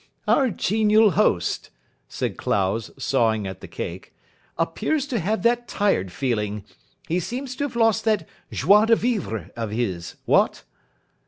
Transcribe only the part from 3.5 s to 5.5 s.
the cake, "appears to have